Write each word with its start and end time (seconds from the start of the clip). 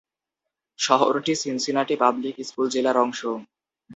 শহরটি 0.79 1.33
Cincinnati 1.35 1.95
public 2.01 2.35
school 2.41 2.67
জেলার 2.69 2.97
অংশ। 2.97 3.21